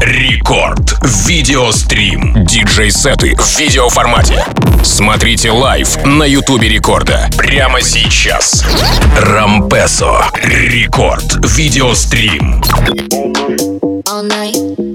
[0.00, 0.98] Рекорд.
[1.26, 2.44] Видеострим.
[2.44, 4.44] Диджей-сеты в видеоформате.
[4.82, 7.28] Смотрите лайв на Ютубе Рекорда.
[7.36, 8.64] Прямо сейчас.
[9.16, 10.26] Рампесо.
[10.42, 11.36] Рекорд.
[11.56, 12.62] Видеострим.
[14.06, 14.85] All night.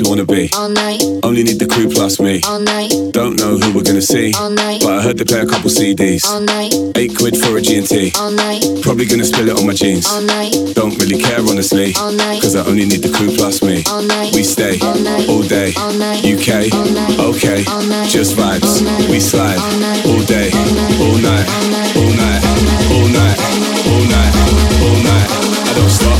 [0.00, 0.50] Only one place we wanna be.
[0.54, 1.02] All night.
[1.22, 2.40] Only need the crew plus me.
[2.46, 2.92] All night.
[3.12, 4.32] Don't know who we're gonna see.
[4.34, 4.80] All night.
[4.80, 6.24] But I heard they play a couple CDs.
[6.26, 6.74] All night.
[6.96, 8.12] Eight quid for a G&T.
[8.16, 8.64] All night.
[8.82, 10.06] Probably gonna spill it on my jeans.
[10.06, 10.54] All night.
[10.74, 11.94] Don't really care honestly.
[11.96, 12.40] All night.
[12.40, 13.82] Cause I only need the crew plus me.
[13.88, 14.34] All night.
[14.34, 15.28] We stay all, night.
[15.28, 15.72] all day.
[15.76, 16.24] All night.
[16.24, 16.72] UK.
[16.72, 17.18] All night.
[17.36, 17.64] Okay.
[17.66, 18.08] All night.
[18.08, 18.64] Just vibes.
[18.64, 19.10] All night.
[19.10, 20.06] We slide all, night.
[20.06, 20.48] all day.
[21.04, 21.46] All night.
[21.50, 21.92] All night.
[21.96, 22.42] All night.
[22.88, 23.38] All night.
[23.90, 24.32] All night.
[24.80, 25.28] All night.
[25.68, 26.19] I don't stop.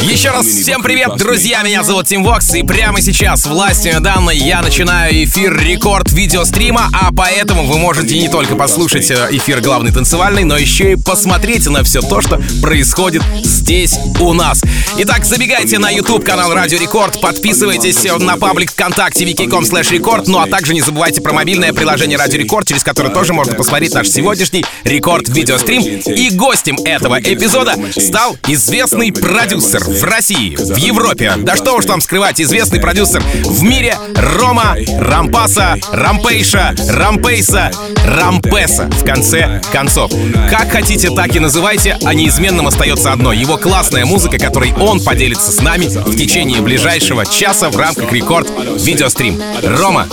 [0.00, 1.62] Еще раз всем привет, друзья!
[1.64, 7.10] Меня зовут Тим Вокс, и прямо сейчас властью данной я начинаю эфир рекорд видеострима, а
[7.10, 11.82] поэтому вы можете не только послушать э, эфир главный танцевальный, но еще и посмотреть на
[11.82, 14.62] все то, что происходит здесь у нас.
[14.98, 20.38] Итак, забегайте на YouTube канал Радио Рекорд, подписывайтесь на паблик ВКонтакте vk.com slash record, ну
[20.38, 24.08] а также не забывайте про мобильное приложение Радио Рекорд, через которое тоже можно посмотреть наш
[24.08, 25.82] сегодняшний рекорд видеострим.
[25.82, 32.02] И гостем этого эпизода стал известный продюсер, в России, в Европе, да что уж там
[32.02, 37.70] скрывать, известный продюсер в мире Рома Рампаса, Рампейша, Рампейса,
[38.04, 40.12] Рампеса в конце концов.
[40.50, 43.32] Как хотите, так и называйте, а неизменным остается одно.
[43.32, 48.50] Его классная музыка, которой он поделится с нами в течение ближайшего часа в рамках рекорд
[48.78, 49.40] видеострим.
[49.62, 50.06] Рома,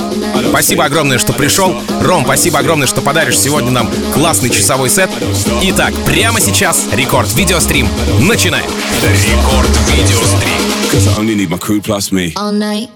[0.49, 1.75] спасибо огромное, что пришел.
[2.01, 5.09] Ром, спасибо огромное, что подаришь сегодня нам классный часовой сет.
[5.63, 7.89] Итак, прямо сейчас рекорд видеострим.
[8.21, 8.71] Начинаем.
[9.00, 10.90] Рекорд video stream.
[10.90, 12.34] Cause I only need my crew plus me.
[12.36, 12.88] All night.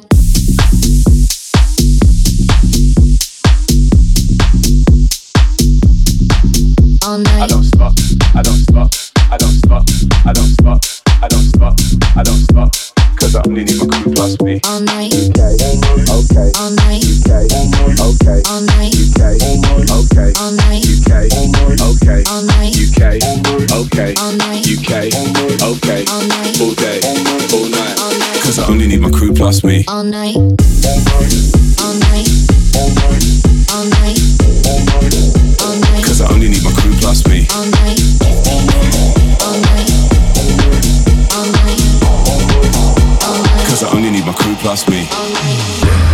[7.07, 7.43] All night.
[7.43, 7.93] I don't stop.
[8.35, 8.91] I don't stop.
[9.33, 9.85] I don't stop.
[10.27, 10.81] I don't stop.
[11.23, 11.75] I don't stop.
[12.17, 12.71] I don't stop.
[13.17, 14.61] Cause I only need my crew plus me.
[14.67, 15.13] All night.
[15.15, 15.41] UK.
[16.19, 16.49] Okay.
[16.61, 17.04] All night.
[17.26, 17.50] Okay.
[18.46, 18.94] All night.
[18.94, 19.42] UK.
[19.90, 20.30] Okay.
[20.38, 20.86] All night.
[20.86, 21.26] UK.
[21.82, 22.22] Okay.
[22.30, 22.78] All night.
[22.78, 23.18] UK.
[23.72, 24.14] Okay.
[24.22, 24.62] All night.
[24.62, 25.10] UK.
[25.62, 26.06] Okay.
[26.06, 26.62] All night.
[26.62, 27.00] All day.
[27.52, 27.98] All night.
[28.44, 29.84] Cause I only need my crew plus me.
[29.88, 30.36] All night.
[30.36, 30.62] All night.
[31.82, 31.96] All
[33.90, 34.16] night.
[35.64, 36.06] All night.
[36.06, 37.48] Cause I only need my crew plus me.
[37.56, 38.00] All night.
[39.42, 39.90] All night.
[41.34, 41.82] All night.
[43.68, 45.08] Cause I only need my crew plus me.
[45.12, 46.05] All night.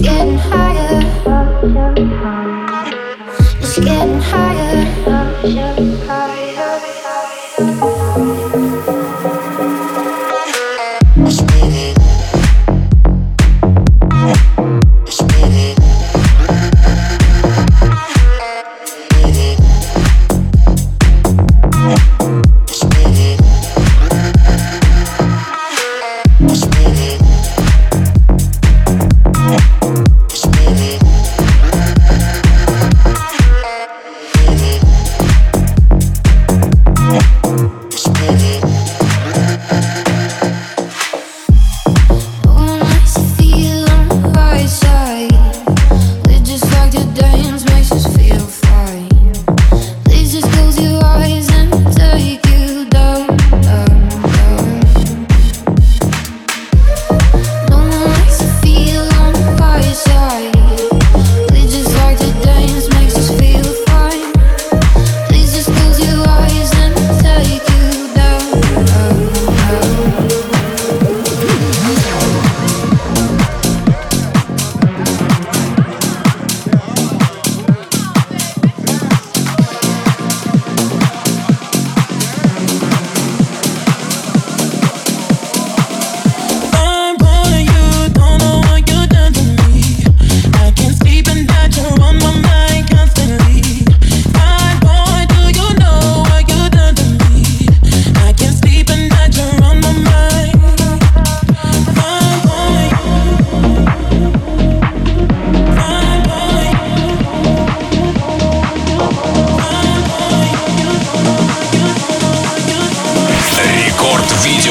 [0.00, 0.38] It's getting
[4.20, 5.77] higher.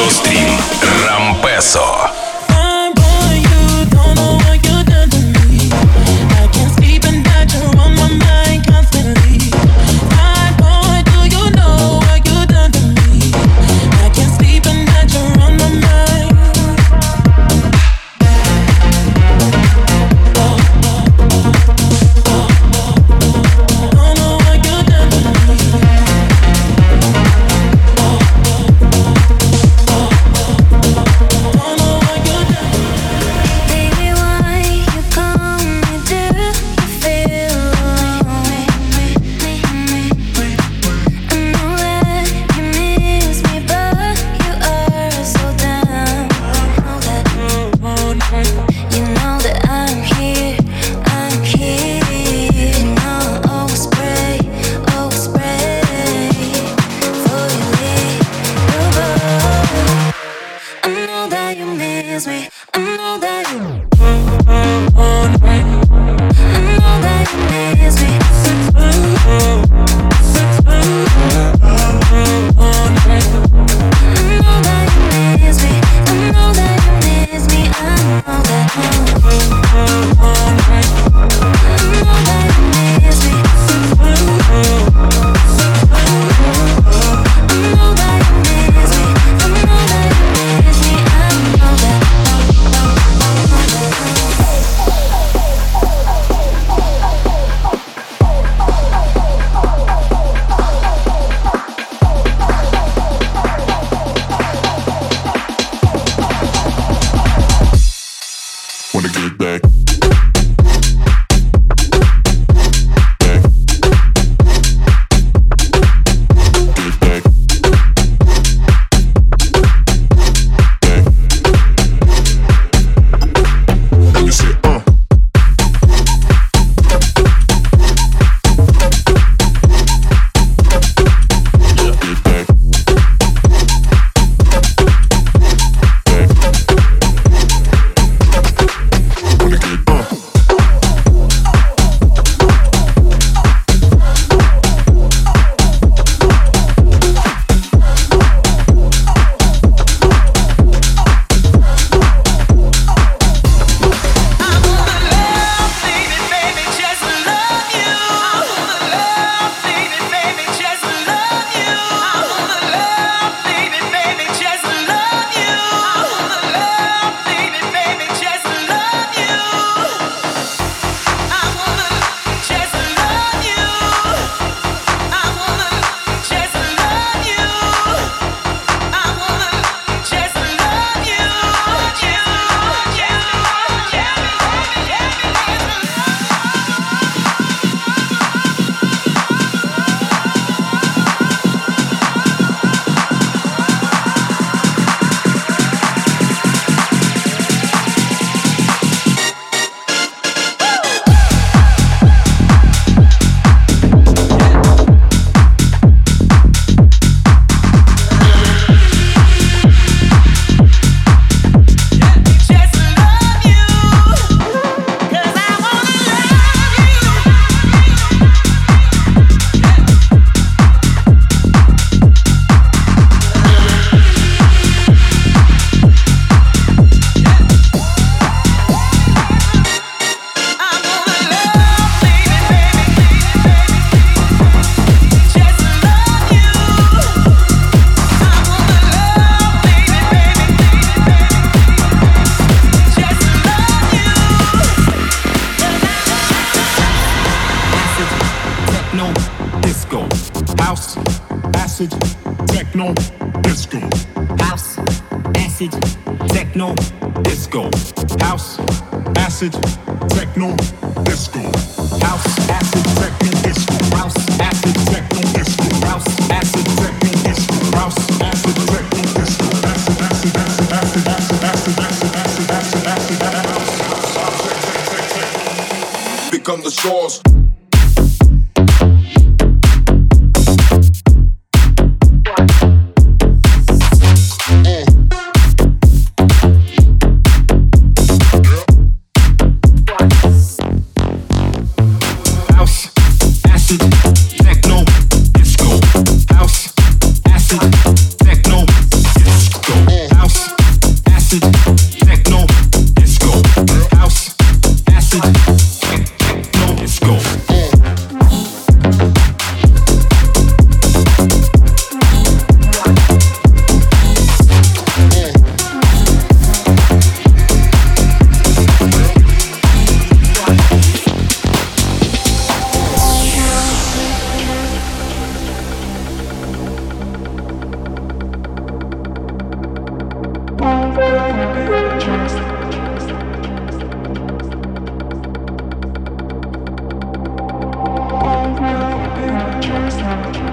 [0.09, 0.49] Стрим
[1.05, 2.16] Рампесо.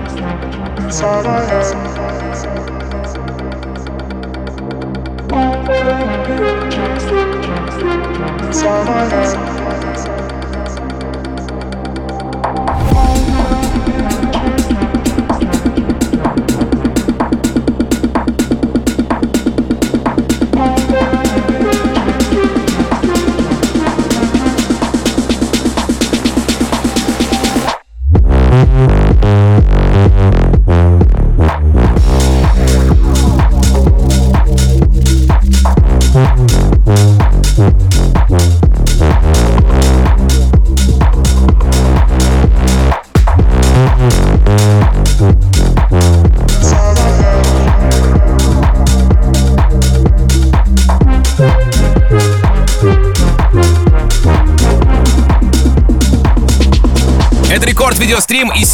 [0.04, 1.64] inside my head.
[8.46, 9.63] Inside my head.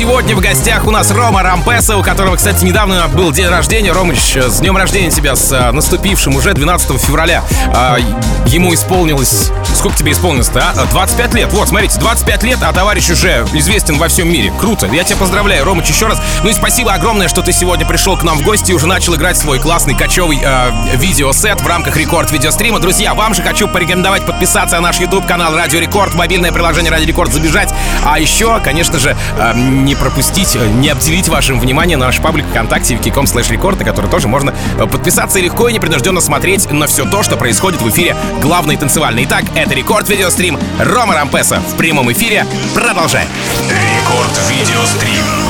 [0.01, 3.93] Сегодня в гостях у нас Рома Рампеса, у которого, кстати, недавно был день рождения.
[3.93, 7.45] Ромыч, с днем рождения тебя, с а, наступившим уже 12 февраля.
[7.75, 7.99] А,
[8.47, 9.51] ему исполнилось...
[9.81, 10.87] Сколько тебе исполнилось-то, а?
[10.91, 11.53] 25 лет.
[11.55, 14.53] Вот, смотрите, 25 лет, а товарищ уже известен во всем мире.
[14.61, 14.87] Круто.
[14.89, 16.21] Я тебя поздравляю, Ромыч, еще раз.
[16.43, 19.15] Ну и спасибо огромное, что ты сегодня пришел к нам в гости и уже начал
[19.15, 22.79] играть свой классный кочевый э, видеосет в рамках рекорд видеострима.
[22.79, 27.07] Друзья, вам же хочу порекомендовать подписаться на наш YouTube канал Радио Рекорд, мобильное приложение Радио
[27.07, 27.73] Рекорд забежать.
[28.05, 33.25] А еще, конечно же, э, не пропустить, не обделить вашим вниманием наш паблик ВКонтакте wiki.com
[33.25, 37.23] slash рекорд, на который тоже можно подписаться и легко и непринужденно смотреть на все то,
[37.23, 39.25] что происходит в эфире главной танцевальной.
[39.25, 42.47] Итак, это рекорд видеострим Рома Рампеса в прямом эфире.
[42.75, 43.29] Продолжаем.
[43.69, 45.50] Рекорд видеострим.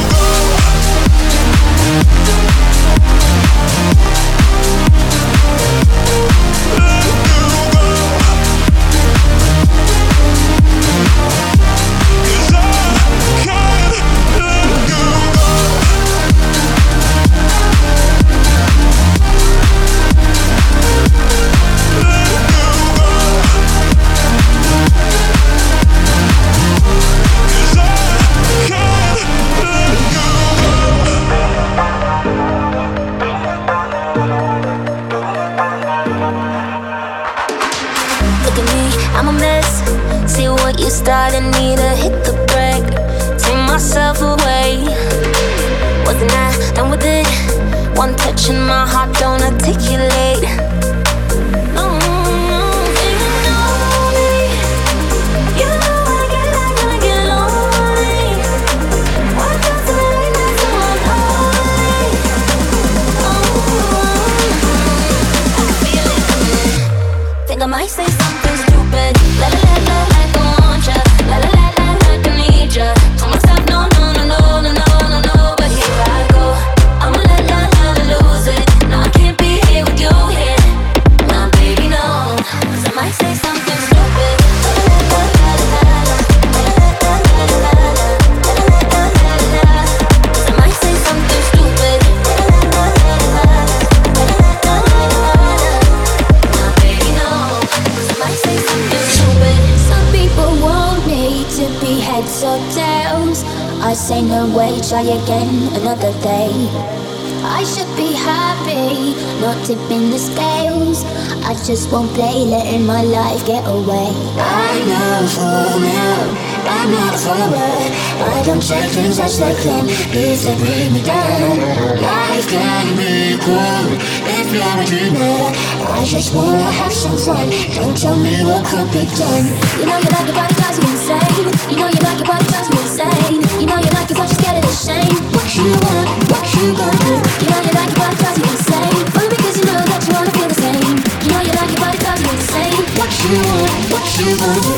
[122.50, 123.86] Can be cool
[124.26, 125.54] if you're a dreamer.
[125.86, 127.48] I just wanna have some fun.
[127.78, 129.46] Don't tell me what could be done.
[129.78, 131.46] You know you like it, but it drives me insane.
[131.70, 133.38] You know you like it, but it drives me insane.
[133.54, 135.14] You know you like it, but you're scared of the shame.
[135.30, 137.14] What you want, what you gonna do?
[137.38, 138.98] You know you like it, but it drives me insane.
[139.14, 140.98] Only because you know that you wanna feel the same.
[141.22, 142.82] You know you like it, but it drives me insane.
[142.98, 144.74] What you want, what you gonna do?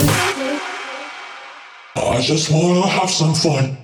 [1.96, 3.81] I just wanna have some fun.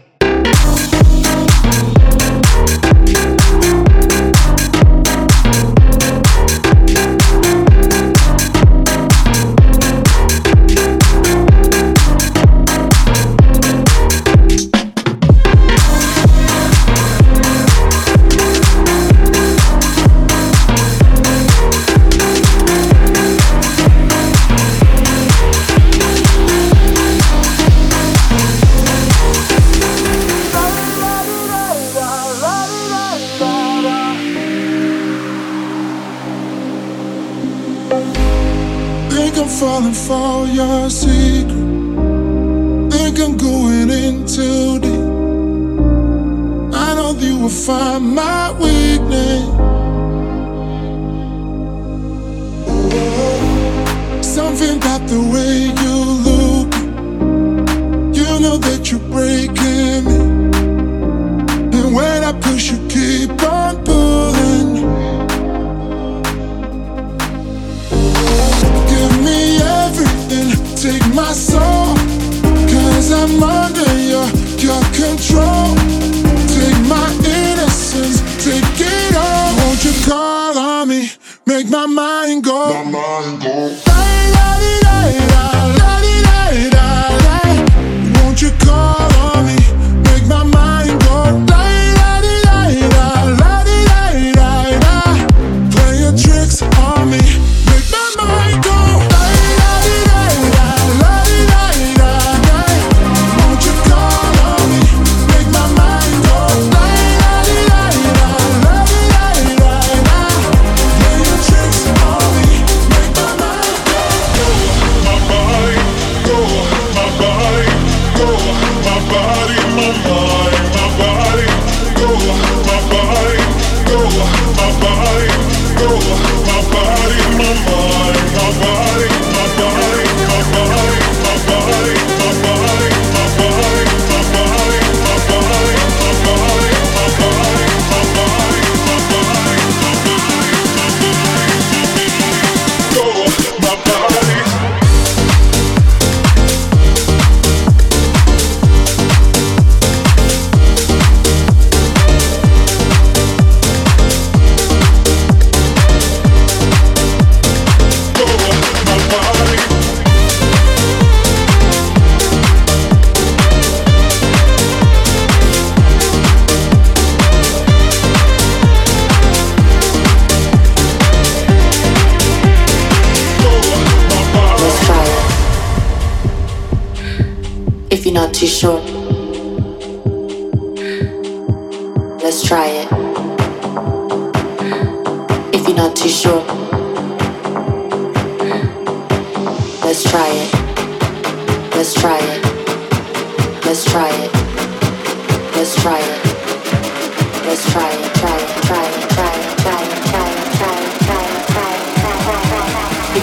[40.59, 41.55] your secret.
[42.91, 45.07] Think I'm going in too deep.
[46.75, 48.98] I know you will find my way.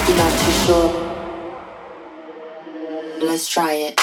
[0.08, 0.90] Not too sure.
[3.20, 4.00] Let's try it.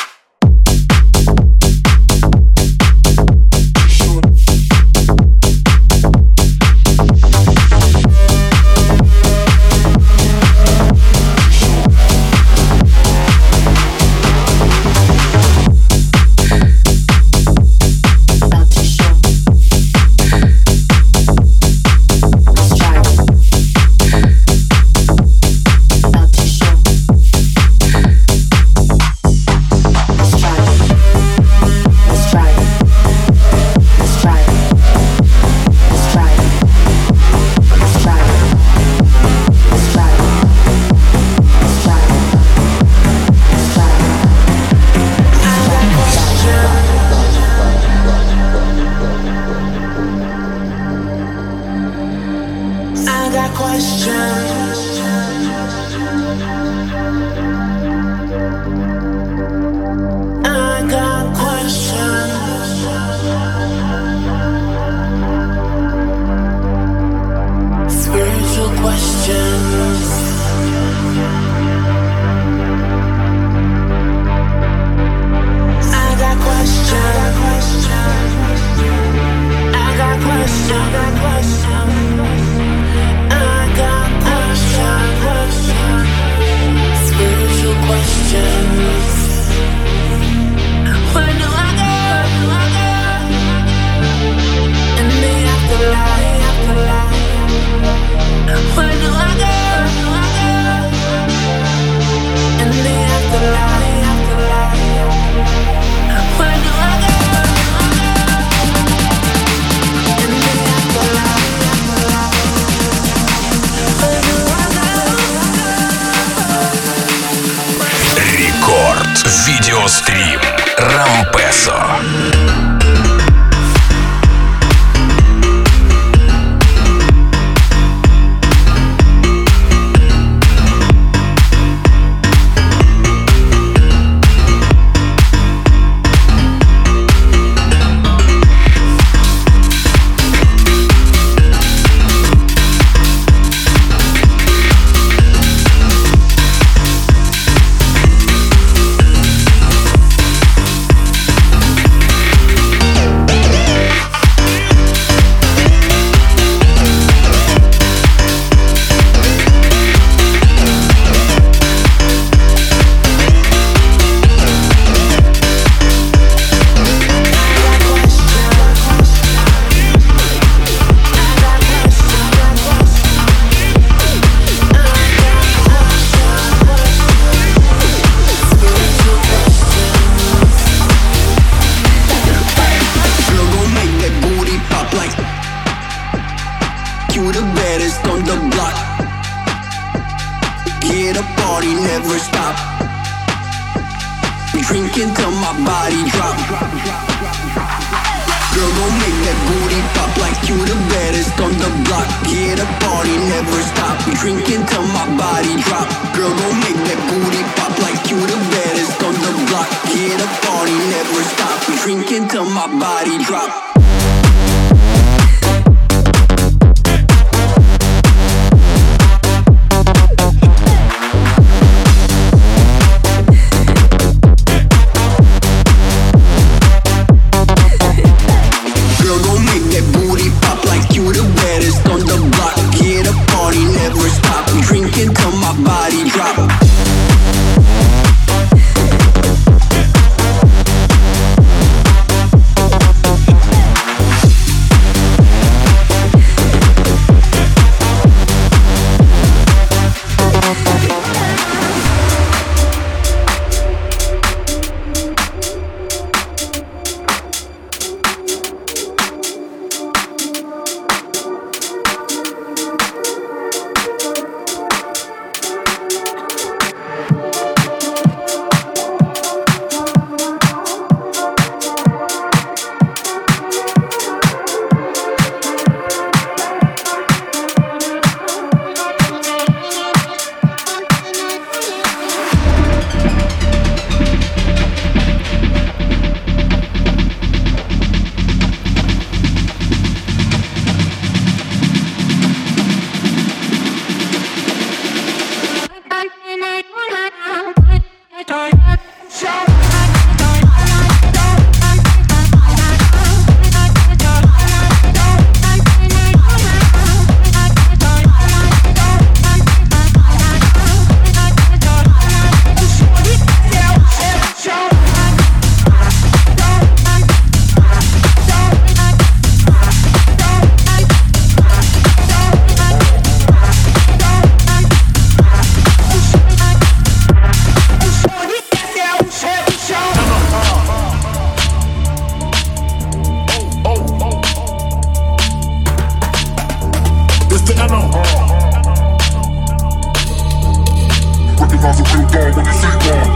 [341.39, 343.10] Recognize a real dog when you see one.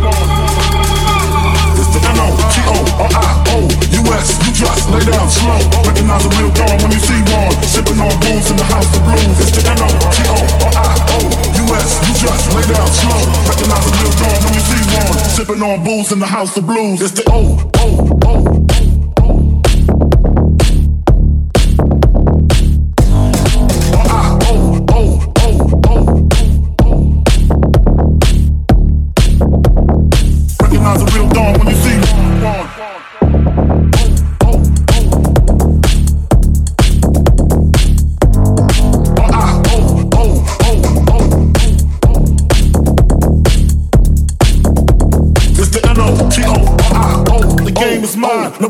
[1.78, 3.58] It's the N-O, T-O, R-I-O,
[4.02, 5.60] U-S, you just slow.
[5.84, 7.52] Recognize a real dog when you see one.
[7.64, 9.38] Sipping on booze in the house of blues.
[9.40, 10.38] It's the N-O, T-O,
[10.76, 11.20] R-I-O,
[11.68, 13.22] U-S, you just slow.
[13.48, 15.18] Recognize a real dog when you see one.
[15.30, 17.02] Sipping on booze in the house of blues.
[17.02, 18.67] It's the O, O, O.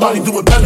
[0.09, 0.56] Everybody Back.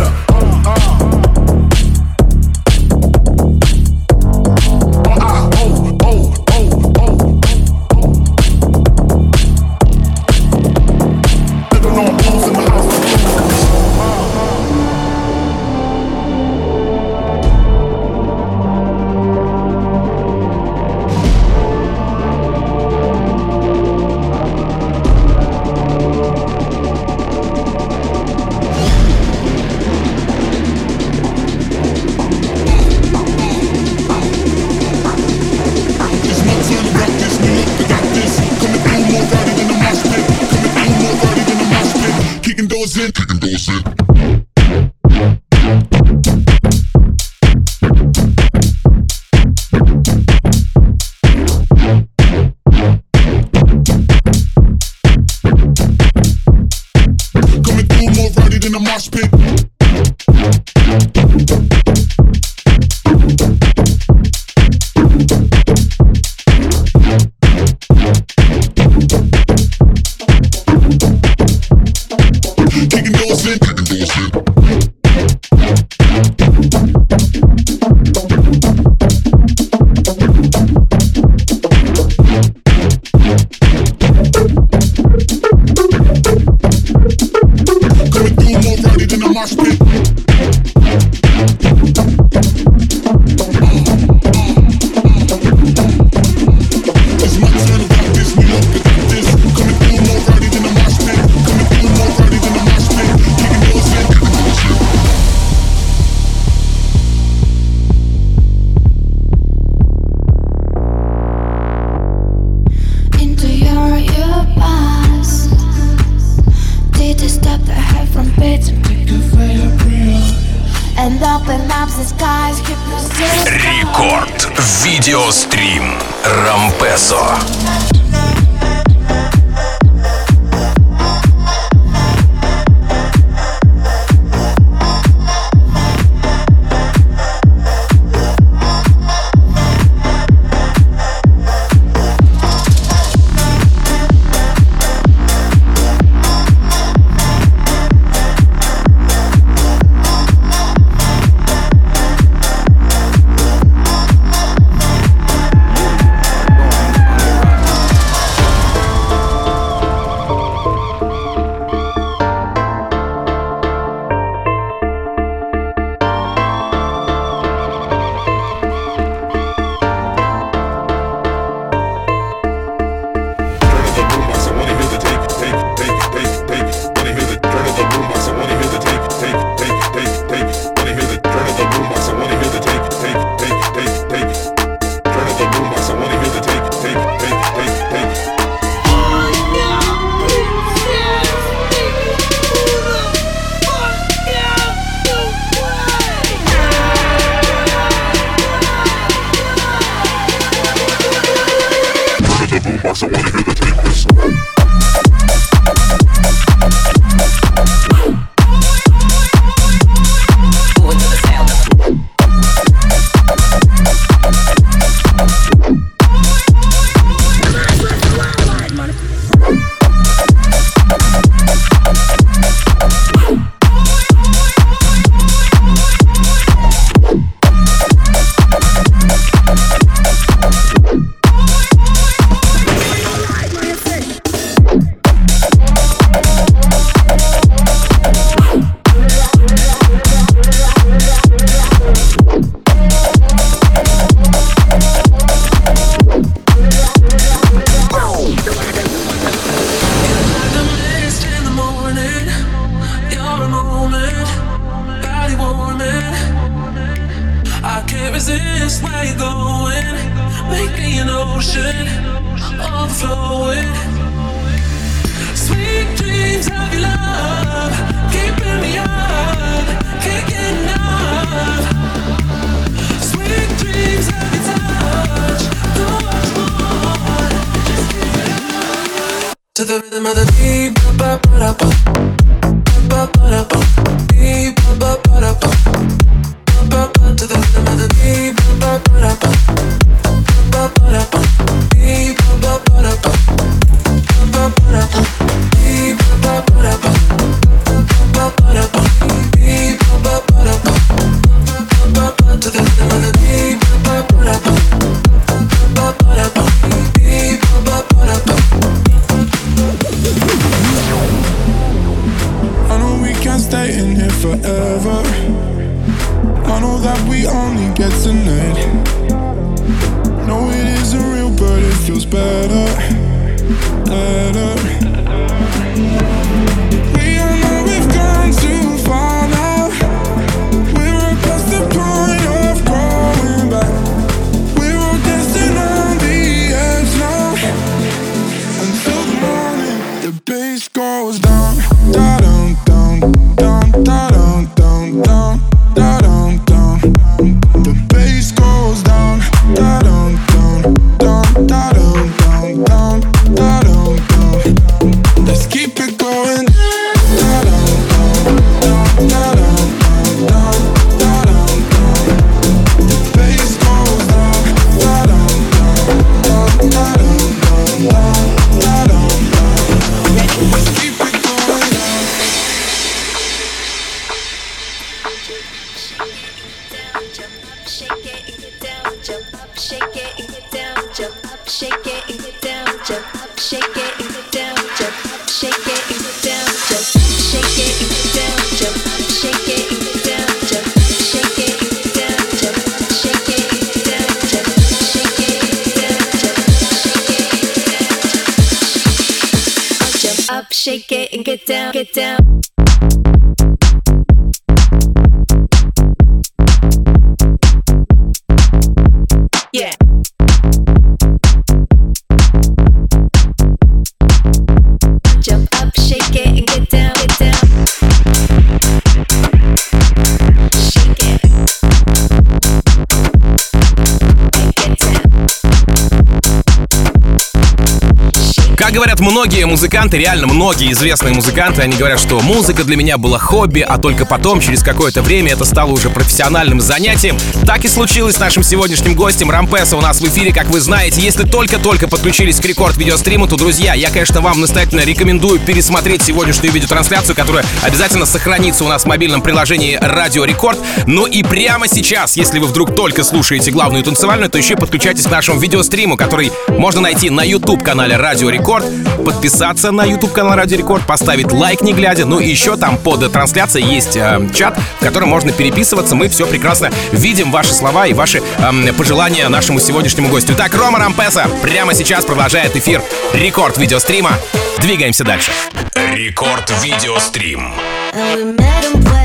[429.21, 433.77] Многие музыканты, реально многие известные музыканты, они говорят, что музыка для меня была хобби, а
[433.77, 437.19] только потом, через какое-то время, это стало уже профессиональным занятием.
[437.45, 441.01] Так и случилось с нашим сегодняшним гостем Рампеса у нас в эфире, как вы знаете.
[441.01, 446.51] Если только-только подключились к рекорд видеостриму, то, друзья, я, конечно, вам настоятельно рекомендую пересмотреть сегодняшнюю
[446.51, 450.57] видеотрансляцию, которая обязательно сохранится у нас в мобильном приложении Радио Рекорд.
[450.87, 455.11] Ну и прямо сейчас, если вы вдруг только слушаете главную танцевальную, то еще подключайтесь к
[455.11, 458.65] нашему видеостриму, который можно найти на YouTube-канале Радио Рекорд,
[459.11, 463.67] подписаться на YouTube-канал Радио Рекорд, поставить лайк не глядя, ну и еще там под трансляцией
[463.67, 468.21] есть э, чат, в котором можно переписываться, мы все прекрасно видим, ваши слова и ваши
[468.39, 470.33] эм, пожелания нашему сегодняшнему гостю.
[470.33, 472.81] Итак, Рома Rompasso прямо сейчас продолжает эфир
[473.13, 474.11] Рекорд видеострима.
[474.59, 475.31] Двигаемся дальше.
[475.75, 477.53] Рекорд видеострим.
[477.93, 479.01] And we met in Puerto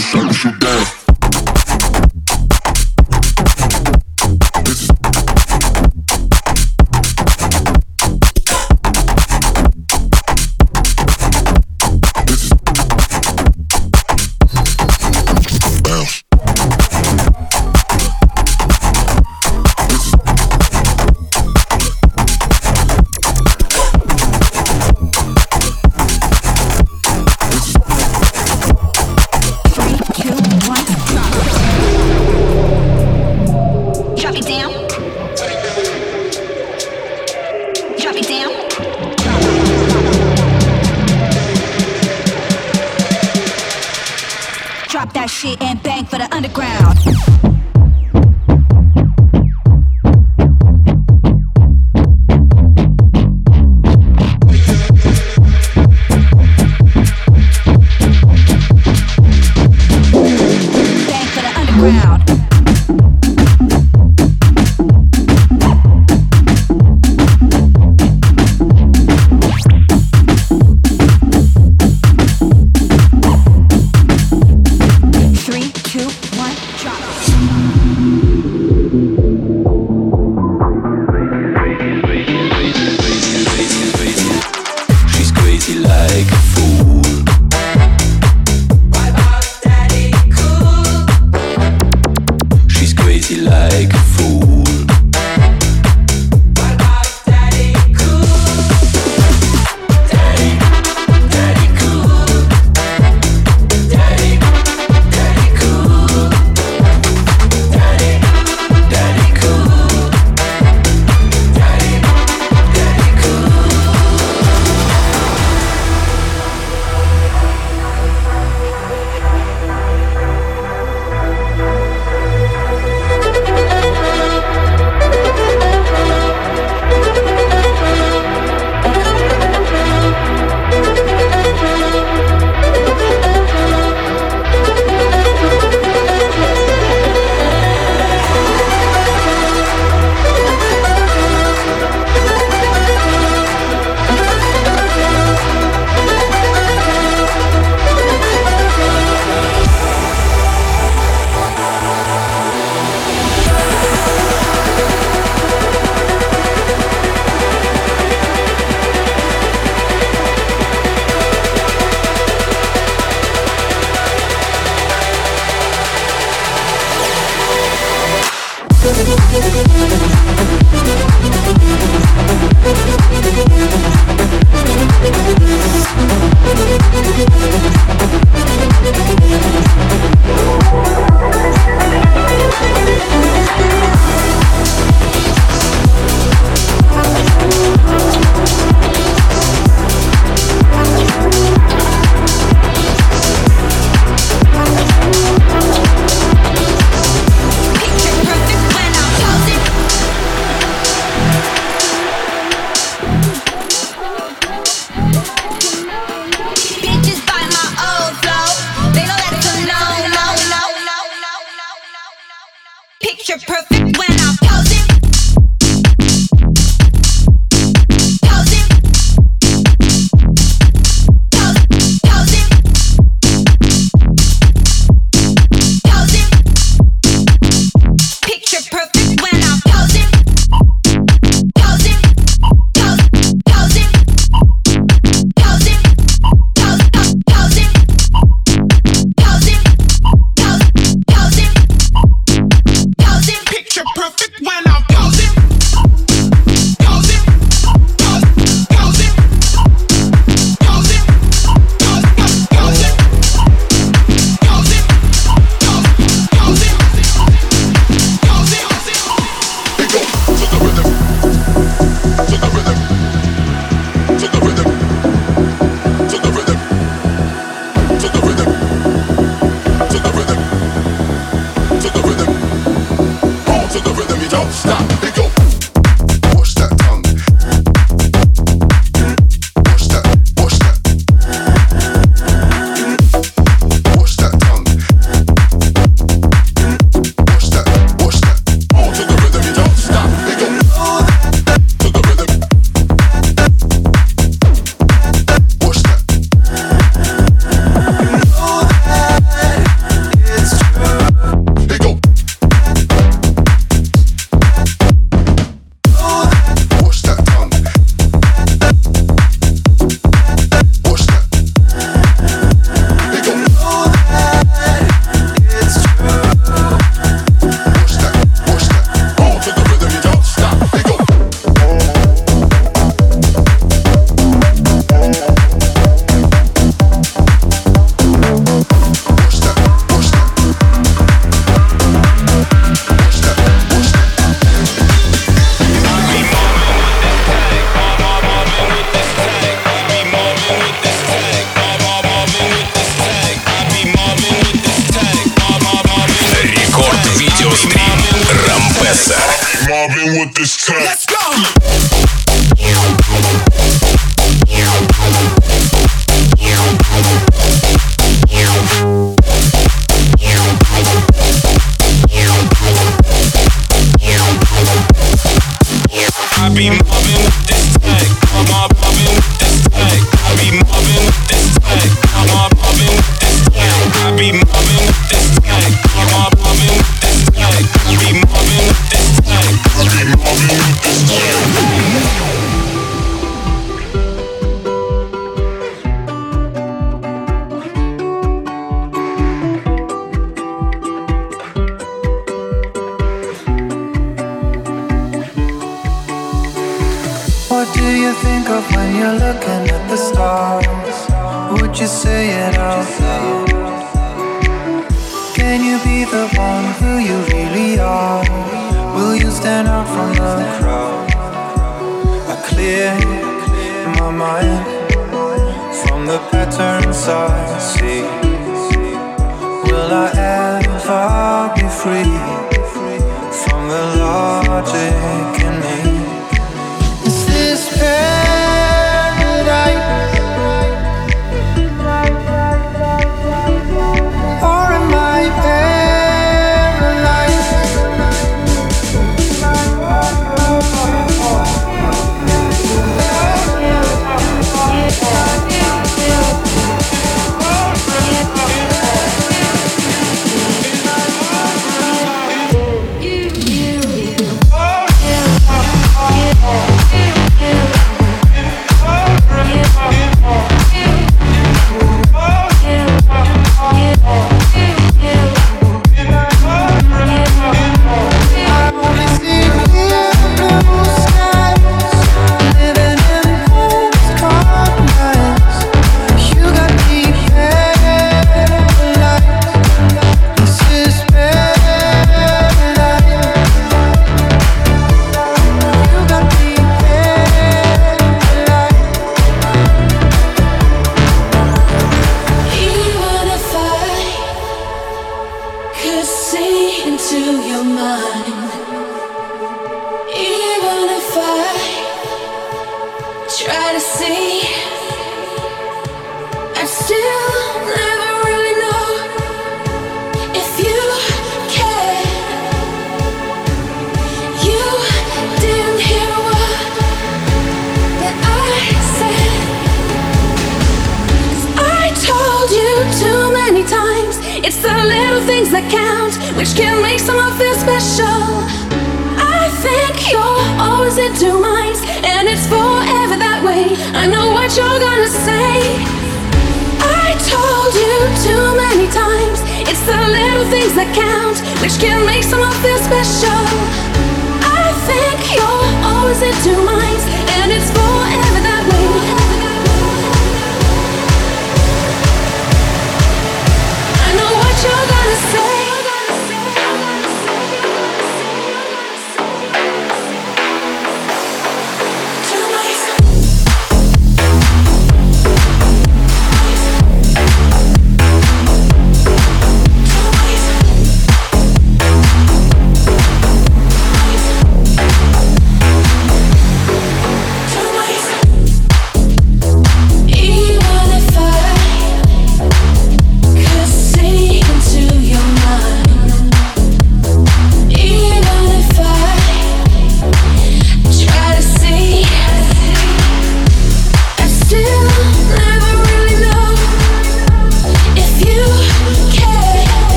[0.00, 0.29] the sun.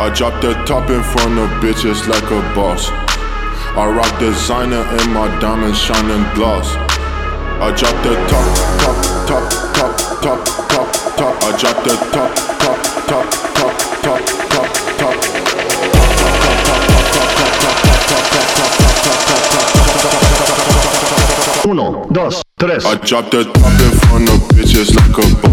[0.00, 2.88] I drop the top in front of bitches like a boss.
[3.76, 6.72] I rock designer and my diamonds shining gloss.
[7.60, 8.48] I drop the top,
[8.80, 8.96] top,
[9.28, 9.44] top,
[9.76, 9.92] top,
[10.24, 10.40] top,
[10.72, 10.88] top,
[11.18, 11.34] top.
[11.44, 12.32] I drop the top,
[12.64, 12.80] top,
[13.10, 15.20] top, top, top, top, top.
[21.68, 22.86] Uno, dos, tres.
[22.86, 25.49] I drop the top in front of bitches like a boss,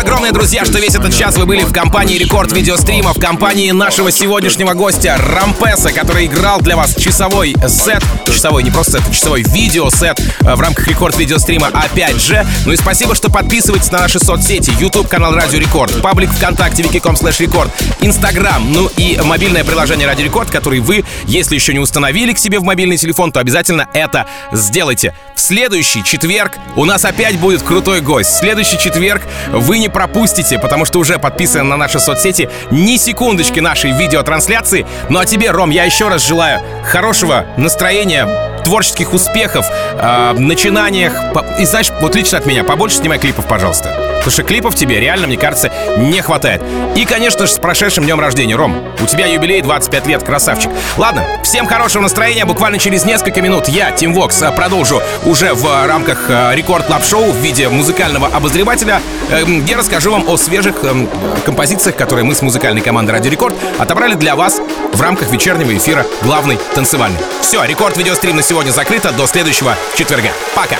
[0.00, 4.10] огромное, друзья, что весь этот час вы были в компании Рекорд Видеострима, в компании нашего
[4.10, 10.18] сегодняшнего гостя Rompasso, который играл для вас часовой сет, часовой, не просто сет, часовой видеосет
[10.40, 12.46] э, в рамках Рекорд Видеострима опять же.
[12.64, 17.16] Ну и спасибо, что подписываетесь на наши соцсети, YouTube канал Радио Рекорд, паблик ВКонтакте, vk.com
[17.16, 17.70] slash record,
[18.00, 22.58] Инстаграм, ну и мобильное приложение Радио Рекорд, который вы, если еще не установили к себе
[22.58, 25.14] в мобильный телефон, то обязательно это сделайте.
[25.34, 28.30] В следующий четверг у нас опять будет крутой гость.
[28.30, 29.22] В следующий четверг
[29.52, 34.86] вы не пропустите, потому что уже подписаны на наши соцсети ни секундочки нашей видеотрансляции.
[35.08, 38.26] Ну а тебе, Ром, я еще раз желаю хорошего настроения,
[38.64, 41.14] творческих успехов, э, начинаниях.
[41.58, 44.09] И знаешь, вот лично от меня, побольше снимай клипов, пожалуйста.
[44.20, 46.62] Потому что клипов тебе реально, мне кажется, не хватает.
[46.94, 48.76] И, конечно же, с прошедшим днем рождения, Ром.
[49.00, 50.70] У тебя юбилей 25 лет, красавчик.
[50.98, 52.44] Ладно, всем хорошего настроения.
[52.44, 56.86] Буквально через несколько минут я, Тим Вокс, э, продолжу уже в э, рамках э, Record
[56.86, 59.00] Club Show в виде музыкального обозревателя,
[59.46, 61.06] где расскажу вам о свежих э,
[61.44, 64.60] композициях, которые мы с музыкальной командой Радио Рекорд отобрали для вас
[64.92, 67.18] в рамках вечернего эфира главный танцевальный.
[67.40, 69.12] Все, Рекорд видеострим на сегодня закрыто.
[69.12, 70.30] До следующего четверга.
[70.54, 70.76] Пока.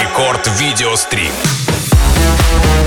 [0.00, 1.32] Рекорд Видеострим.
[2.26, 2.85] Thank you.